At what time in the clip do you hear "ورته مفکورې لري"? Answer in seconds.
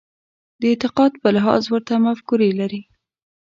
1.73-2.81